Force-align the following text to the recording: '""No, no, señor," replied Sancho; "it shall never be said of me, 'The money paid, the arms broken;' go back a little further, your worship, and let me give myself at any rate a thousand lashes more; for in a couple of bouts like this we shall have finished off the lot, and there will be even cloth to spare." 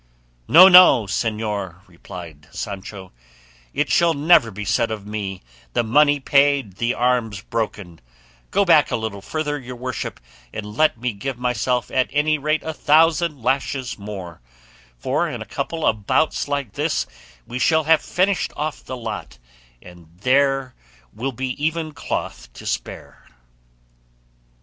'""No, 0.47 0.67
no, 0.67 1.03
señor," 1.03 1.87
replied 1.87 2.47
Sancho; 2.51 3.11
"it 3.71 3.91
shall 3.91 4.15
never 4.15 4.49
be 4.49 4.65
said 4.65 4.89
of 4.89 5.05
me, 5.05 5.43
'The 5.73 5.83
money 5.83 6.19
paid, 6.19 6.77
the 6.77 6.95
arms 6.95 7.41
broken;' 7.43 8.01
go 8.49 8.65
back 8.65 8.89
a 8.89 8.95
little 8.95 9.21
further, 9.21 9.59
your 9.59 9.75
worship, 9.75 10.19
and 10.51 10.75
let 10.75 10.99
me 10.99 11.13
give 11.13 11.37
myself 11.37 11.91
at 11.91 12.09
any 12.11 12.39
rate 12.39 12.63
a 12.63 12.73
thousand 12.73 13.43
lashes 13.43 13.99
more; 13.99 14.41
for 14.97 15.29
in 15.29 15.39
a 15.39 15.45
couple 15.45 15.85
of 15.85 16.07
bouts 16.07 16.47
like 16.47 16.73
this 16.73 17.05
we 17.45 17.59
shall 17.59 17.83
have 17.83 18.01
finished 18.01 18.51
off 18.57 18.83
the 18.83 18.97
lot, 18.97 19.37
and 19.83 20.07
there 20.21 20.73
will 21.13 21.31
be 21.31 21.49
even 21.63 21.91
cloth 21.91 22.51
to 22.53 22.65
spare." 22.65 23.27